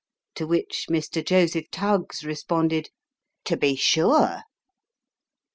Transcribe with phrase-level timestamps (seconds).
[0.33, 1.23] To which Mr.
[1.23, 2.87] Joseph Tuggs re sponded,"
[3.45, 4.41] To be sure."